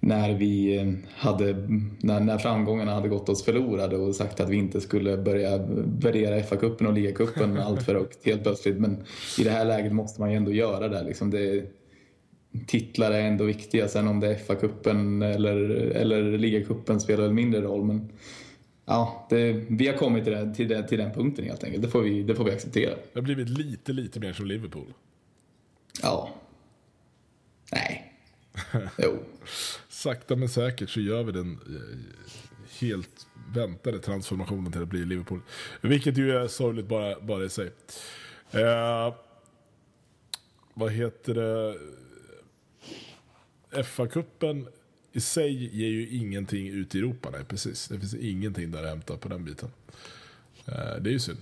[0.00, 1.52] när, vi eh, hade,
[2.00, 5.58] när, när framgångarna hade gått oss förlorade och sagt att vi inte skulle börja
[6.00, 8.78] värdera FA-cupen och ligacupen allt för högt helt plötsligt.
[8.78, 9.04] Men
[9.38, 11.02] i det här läget måste man ju ändå göra det.
[11.02, 11.30] Liksom.
[11.30, 11.64] det
[12.66, 13.88] titlar är ändå viktiga.
[13.88, 17.84] Sen om det är FA-cupen eller, eller ligacupen spelar väl mindre roll.
[17.84, 18.08] Men
[18.84, 21.82] ja, det, vi har kommit till, det, till, det, till den punkten helt enkelt.
[21.82, 22.90] Det får vi, det får vi acceptera.
[22.90, 24.92] Det har blivit lite, lite mer som Liverpool.
[26.02, 26.30] Ja.
[27.72, 28.12] Nej.
[28.98, 29.18] Jo.
[29.88, 31.98] Sakta men säkert så gör vi den eh,
[32.80, 35.40] helt väntade transformationen till att bli Liverpool.
[35.80, 37.70] Vilket ju är sorgligt bara, bara i sig.
[38.50, 39.14] Eh,
[40.74, 41.76] vad heter det?
[43.82, 44.68] FA-cupen
[45.12, 47.28] i sig ger ju ingenting ut i Europa.
[47.32, 47.88] Nej, precis.
[47.88, 49.68] Det finns ingenting där att hämta på den biten.
[50.66, 51.38] Eh, det är ju synd.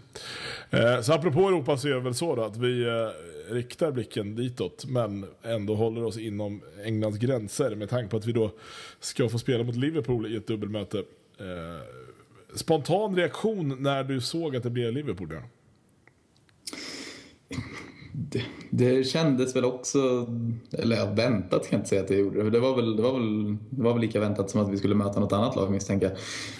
[0.71, 4.37] Eh, så apropå Europa så är det väl så då att vi eh, riktar blicken
[4.37, 8.51] ditåt men ändå håller oss inom Englands gränser med tanke på att vi då
[9.01, 11.05] ska få spela mot Liverpool i ett dubbelmöte.
[12.55, 15.29] Spontan reaktion när du såg att det blev Liverpool?
[15.29, 15.43] Där.
[18.31, 20.27] Det, det, kändes väl också,
[20.73, 22.51] eller ja, väntat kan jag inte säga att det gjorde.
[22.51, 24.95] Det var, väl, det, var väl, det var väl lika väntat som att vi skulle
[24.95, 26.17] möta något annat lag misstänker jag.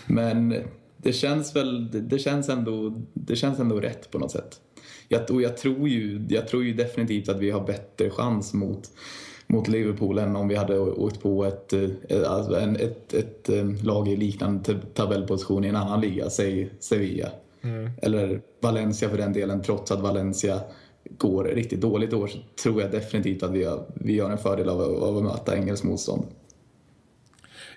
[0.07, 0.55] Men
[0.97, 4.61] det känns väl, det, det, känns ändå, det känns ändå rätt på något sätt.
[5.09, 8.91] Jag, och jag tror, ju, jag tror ju definitivt att vi har bättre chans mot,
[9.47, 13.85] mot Liverpool än om vi hade åkt på ett, ett, alltså ett, ett, ett eh,
[13.85, 17.29] lag i liknande tabellposition i en annan liga, säg Sevilla.
[17.63, 17.91] Mm.
[18.03, 20.61] Eller Valencia för den delen, trots att Valencia
[21.19, 24.39] går riktigt dåligt i år så tror jag definitivt att vi har, vi har en
[24.39, 26.23] fördel av, av att möta engelskt motstånd.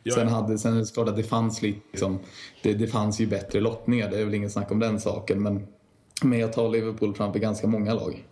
[0.04, 0.16] Ja.
[0.16, 2.20] Sen, hade, sen är det klart att det fanns, liksom,
[2.64, 5.42] det, det fanns ju bättre lottningar, det är väl inget snack om den saken.
[5.44, 5.68] Men,
[6.24, 8.26] men jag tar Liverpool framför ganska många lag.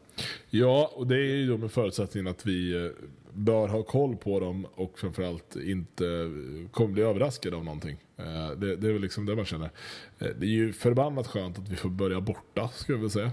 [0.49, 2.91] Ja, och det är ju då med förutsättningen att vi eh,
[3.33, 6.31] bör ha koll på dem och framförallt inte
[6.71, 7.97] kommer bli överraskade av någonting.
[8.17, 9.71] Eh, det, det är väl liksom det man känner.
[10.19, 13.31] Eh, det är ju förbannat skönt att vi får börja borta, skulle jag vilja säga.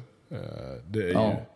[0.86, 1.46] Det är, ja.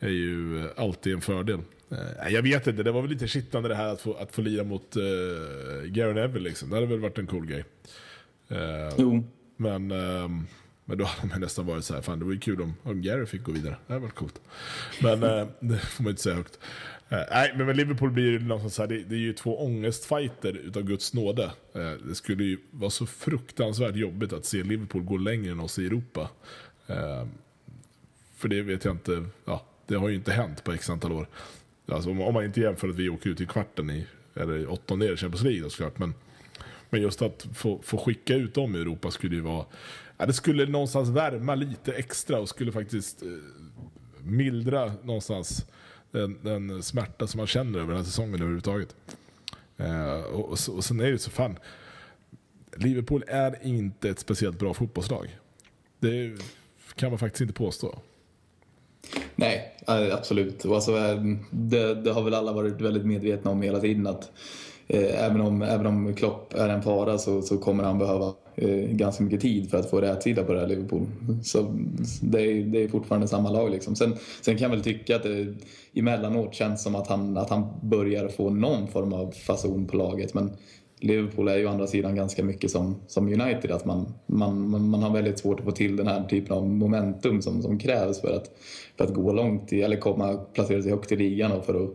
[0.00, 1.60] ju, är ju alltid en fördel.
[1.92, 4.42] Uh, jag vet inte, det var väl lite kittlande det här att få, att få
[4.42, 5.02] lira mot uh,
[5.84, 6.70] Gary Neville liksom.
[6.70, 7.64] Det hade väl varit en cool grej.
[8.52, 9.24] Uh, jo.
[9.56, 10.46] Men, um,
[10.84, 13.02] men då hade man nästan varit så här, fan det var ju kul om, om
[13.02, 13.76] Gary fick gå vidare.
[13.86, 14.40] Det hade varit coolt.
[15.02, 16.58] Men uh, det får man inte säga högt.
[17.10, 21.14] nej, men Liverpool blir det någonstans här, det, det är ju två ångestfighter utav Guds
[21.14, 21.50] nåde.
[22.08, 25.86] det skulle ju vara så fruktansvärt jobbigt att se Liverpool gå längre än oss i
[25.86, 26.30] Europa
[28.38, 31.26] för det vet jag inte, ja, det har ju inte hänt på x antal år.
[31.88, 35.16] Alltså, om, man inte jämför att vi åker ut i kvarten i, eller åttondel i
[35.16, 35.98] Champions League såklart.
[35.98, 36.14] Men,
[36.90, 39.64] men just att få, få skicka ut dem i Europa skulle ju vara...
[40.18, 43.28] Ja, det skulle någonstans värma lite extra och skulle faktiskt eh,
[44.18, 45.66] mildra någonstans
[46.10, 48.96] den, den, smärta som man känner över den här säsongen överhuvudtaget.
[49.76, 51.58] Eh, och, och, och sen är det så fan...
[52.76, 55.38] Liverpool är inte ett speciellt bra fotbollslag.
[55.98, 56.38] Det
[56.94, 57.98] kan man faktiskt inte påstå.
[59.36, 60.66] Nej, eh, absolut.
[60.66, 64.30] alltså, eh, det, det, har väl alla varit väldigt medvetna om hela tiden att
[64.86, 68.90] eh, även, om, även om Klopp är en fara så, så kommer han behöva eh,
[68.90, 71.06] ganska mycket tid för att få rätsida på det här Liverpool.
[71.42, 71.74] Så
[72.22, 73.70] det är, det är fortfarande samma lag.
[73.70, 73.96] Liksom.
[73.96, 75.54] Sen, sen kan jag väl tycka att det
[75.94, 80.34] emellanåt känns som att han, att han börjar få någon form av fason på laget.
[80.34, 80.50] Men
[81.00, 85.02] Liverpool är ju å andra sidan ganska mycket som, som United, att man, man, man
[85.02, 88.36] har väldigt svårt att få till den här typen av momentum som, som krävs för
[88.36, 88.50] att,
[88.96, 91.90] för att gå långt, i, eller komma, placera sig högt i ligan och för att,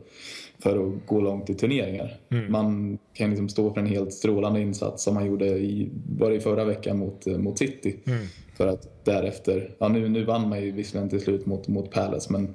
[0.60, 2.18] för att gå långt i turneringar.
[2.30, 2.52] Mm.
[2.52, 5.90] Man kan liksom stå för en helt strålande insats som man gjorde i,
[6.20, 7.96] var i förra veckan mot, mot City.
[8.06, 8.26] Mm.
[8.58, 12.32] För att därefter, ja nu, nu vann man ju visserligen till slut mot, mot Palace
[12.32, 12.54] men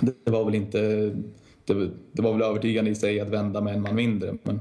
[0.00, 0.78] det var väl inte,
[1.64, 4.34] det, det var väl övertygande i sig att vända med en man mindre.
[4.42, 4.60] Men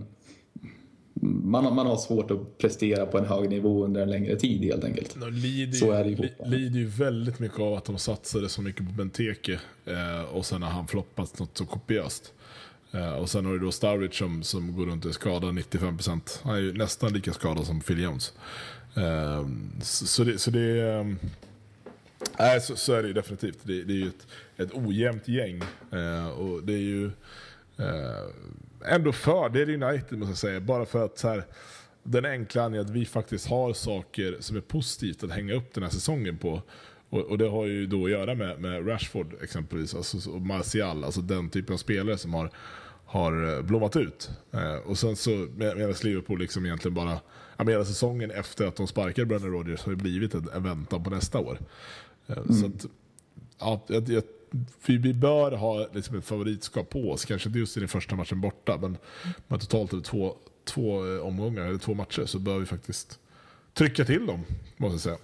[1.24, 4.84] man, man har svårt att prestera på en hög nivå under en längre tid helt
[4.84, 5.16] enkelt.
[5.20, 8.62] De lider, så är det ju lider ju väldigt mycket av att de satsade så
[8.62, 12.34] mycket på Benteke eh, och sen har han floppat något så kopiöst.
[12.92, 16.40] Eh, och sen har du då Sturridge som, som går runt och är skadad 95%.
[16.44, 18.34] Han är ju nästan lika skadad som Phil Jones.
[18.96, 19.48] Eh,
[19.82, 21.16] så, så, det, så det är...
[22.40, 23.60] Nej, så, så, är det ju definitivt.
[23.64, 25.62] Det, det är ju ett, ett ojämnt gäng.
[25.92, 27.06] Eh, och det är ju
[27.78, 28.28] eh,
[28.86, 30.60] ändå fördel United måste jag säga.
[30.60, 31.46] Bara för att så här,
[32.04, 35.84] den enkla anledningen att vi faktiskt har saker som är positivt att hänga upp den
[35.84, 36.62] här säsongen på.
[37.10, 41.04] Och, och det har ju då att göra med, med Rashford exempelvis, alltså, och Martial,
[41.04, 42.50] alltså den typen av spelare som har,
[43.06, 44.30] har eh, blommat ut.
[44.52, 47.20] Eh, och sen så medan Liverpool liksom egentligen bara,
[47.58, 51.04] ja, hela säsongen efter att de sparkade Brennan Rodgers har det blivit en, en väntan
[51.04, 51.58] på nästa år.
[52.28, 52.54] Eh, mm.
[52.54, 52.86] Så att,
[53.60, 54.24] ja, jag, jag
[54.86, 57.26] vi bör ha liksom ett favoritskap på oss.
[57.26, 58.98] Kanske inte just i den första matchen borta, men,
[59.48, 63.20] men totalt över två, två eh, omgångar, eller två matcher, så bör vi faktiskt
[63.74, 64.44] trycka till dem,
[64.78, 65.18] måste jag säga.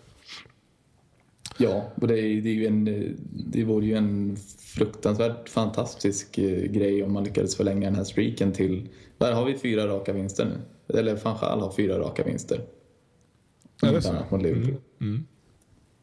[1.57, 2.85] Ja, och det, är, det, är ju en,
[3.31, 8.51] det vore ju en fruktansvärt fantastisk eh, grej om man lyckades förlänga den här streaken
[8.51, 8.89] till...
[9.17, 10.61] Där har vi fyra raka vinster nu.
[10.99, 12.61] Eller Fanchal har fyra raka vinster.
[13.81, 14.13] Är det så?
[14.31, 15.27] Mm, mm.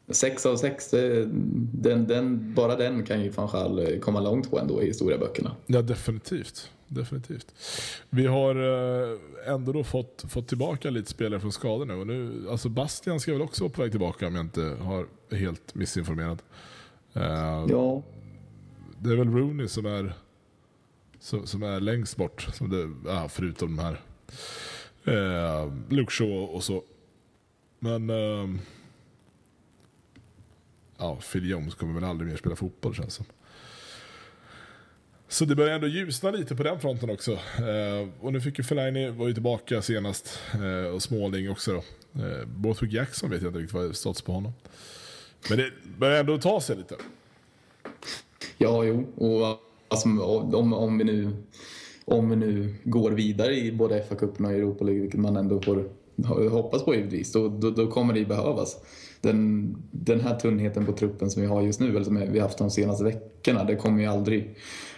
[0.09, 4.83] Sex av sex, den, den, bara den kan ju Fanchal eh, komma långt på ändå
[4.83, 5.55] i historieböckerna.
[5.65, 6.71] Ja, definitivt.
[6.87, 7.53] definitivt.
[8.09, 9.17] Vi har eh,
[9.53, 11.93] ändå då fått, fått tillbaka lite spelare från skador nu.
[11.93, 15.07] Och nu alltså Bastian ska väl också vara på väg tillbaka om jag inte har
[15.31, 16.43] helt missinformerat.
[17.17, 17.23] Uh,
[17.69, 18.03] ja.
[18.99, 20.13] Det är väl Rooney som är,
[21.19, 22.47] som, som är längst bort.
[22.53, 24.01] Som det, ja, förutom de här
[25.07, 26.83] Eh, Luke Shaw och så.
[27.79, 28.09] Men...
[28.09, 28.47] Eh,
[30.97, 33.25] ja, Phil Jones kommer väl aldrig mer spela fotboll känns som.
[35.29, 37.31] Så det börjar ändå ljusna lite på den fronten också.
[37.31, 41.77] Eh, och nu fick ju Fellaini, var ju tillbaka senast, eh, och Småling också då.
[42.23, 44.53] Eh, Borthwick Jackson vet jag inte riktigt vad status stått på honom.
[45.49, 46.95] Men det börjar ändå ta sig lite.
[48.57, 49.05] Ja, jo.
[49.15, 51.31] Och alltså, om, om, vi nu,
[52.05, 55.89] om vi nu går vidare i både FA-cupen och Europa League, vilket man ändå får
[56.49, 58.77] hoppas på givetvis, då, då, då kommer det ju behövas.
[59.21, 62.47] Den, den här tunnheten på truppen som vi har just nu, eller som vi har
[62.47, 64.55] haft de senaste veckorna, det kommer ju aldrig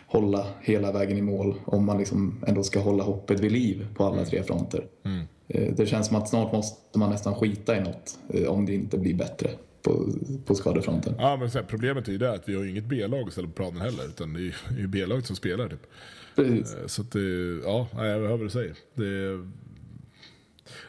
[0.08, 4.06] hålla hela vägen i mål om man liksom ändå ska hålla hoppet vid liv på
[4.06, 4.86] alla tre fronter.
[5.06, 5.26] Mm.
[5.48, 8.74] Eh, det känns som att snart måste man nästan skita i något eh, om det
[8.74, 9.50] inte blir bättre
[9.82, 10.08] på,
[10.46, 11.16] på skadefronten.
[11.18, 13.54] Ja, men sen, problemet är ju det att vi har inget B-lag att ställa på
[13.54, 15.70] planen heller, utan det är ju B-laget som spelar.
[15.70, 15.88] Typ.
[16.36, 16.76] Precis.
[16.76, 18.76] Eh, så att det, ja, jag hör vad du säger.
[18.94, 19.46] Det,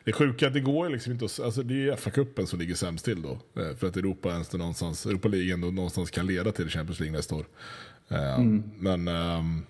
[0.05, 3.05] det sjuka det går ju liksom inte att, alltså det är FA-cupen som ligger sämst
[3.05, 3.39] till då.
[3.55, 7.35] För att Europa ens någonstans, Europa League ändå någonstans kan leda till Champions League nästa
[7.35, 7.47] år.
[8.09, 8.63] Mm.
[8.79, 9.67] Men, um,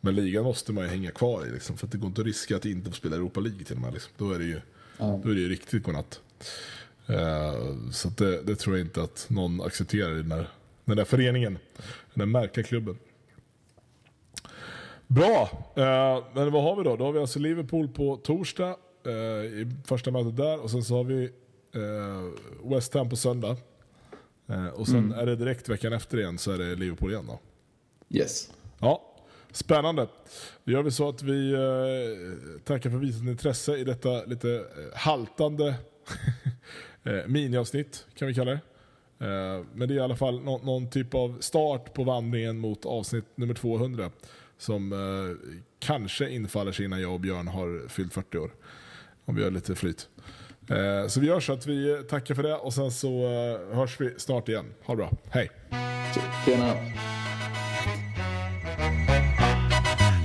[0.00, 2.26] men ligan måste man ju hänga kvar i liksom, för att det går inte att
[2.26, 3.92] riska att inte få spela Europa League till och med.
[3.92, 4.12] Liksom.
[4.16, 4.60] Då är det ju,
[4.98, 5.20] mm.
[5.20, 6.20] då är det ju riktigt godnatt.
[7.10, 10.48] Uh, så det, det, tror jag inte att någon accepterar i den där,
[10.84, 11.58] den där föreningen.
[12.14, 12.98] Den där märkliga klubben.
[15.06, 15.72] Bra,
[16.34, 16.96] men vad har vi då?
[16.96, 21.04] Då har vi alltså Liverpool på torsdag i första mötet där och sen så har
[21.04, 21.30] vi
[22.64, 23.56] West Ham på söndag.
[24.52, 25.18] Eh, och sen mm.
[25.18, 27.38] är det direkt veckan efter igen så är det Liverpool igen då?
[28.18, 28.50] Yes.
[28.78, 29.16] Ja,
[29.52, 30.08] spännande.
[30.64, 34.98] Då gör vi så att vi eh, tackar för visat intresse i detta lite eh,
[34.98, 35.74] haltande
[37.02, 38.60] eh, miniavsnitt kan vi kalla det.
[39.26, 43.24] Eh, men det är i alla fall någon typ av start på vandringen mot avsnitt
[43.34, 44.10] nummer 200
[44.58, 48.50] som eh, kanske infaller sig innan jag och Björn har fyllt 40 år.
[49.24, 50.08] Om vi har lite flyt.
[50.70, 54.00] Eh, så vi gör så att vi tackar för det och sen så eh, hörs
[54.00, 54.66] vi snart igen.
[54.84, 55.10] Ha det bra.
[55.30, 55.50] Hej!
[56.44, 56.74] Tjena!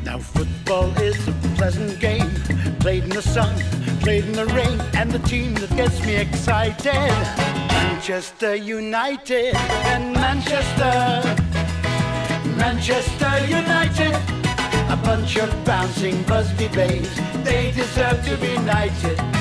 [0.06, 2.30] Now football is a pleasant game
[2.80, 3.54] Played in the sun,
[4.02, 6.94] played in the rain And the team that gets me excited
[7.68, 9.56] Manchester United
[9.86, 11.24] and Manchester
[12.58, 14.37] Manchester United
[14.90, 17.16] a bunch of bouncing Busby babes.
[17.44, 19.37] They deserve to be knighted.